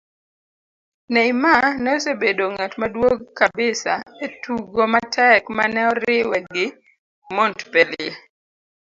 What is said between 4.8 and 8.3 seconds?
matek mane oriwe gi Montpellier